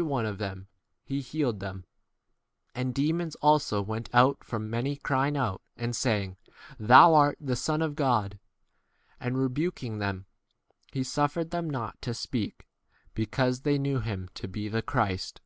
[0.00, 0.66] 41 one of them
[1.04, 1.84] he healed them;
[2.74, 6.38] and demons also went out from many, crying out and saying,
[6.78, 8.38] Thou art 1 the Son of God.
[9.20, 10.24] And rebuking them,
[10.90, 12.66] he suffered them not to speak,
[13.12, 15.42] because they knew him to be the Christ.